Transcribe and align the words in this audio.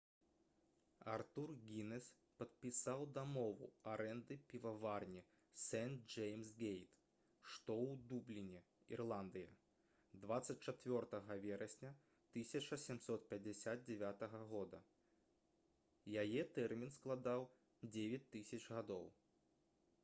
артур 1.15 1.49
гінес 1.63 2.05
падпісаў 2.41 3.03
дамову 3.17 3.67
арэнды 3.91 4.37
піваварні 4.53 5.19
сэнт-джэймс-гейт 5.63 6.95
што 7.55 7.75
ў 7.81 7.99
дубліне 8.13 8.61
ірландыя 8.97 9.51
24 10.23 11.27
верасня 11.45 11.91
1759 11.93 14.25
г. 14.55 14.81
яе 16.23 16.41
тэрмін 16.57 16.95
складаў 16.97 17.47
9 17.99 18.27
000 18.39 18.75
гадоў 18.79 19.07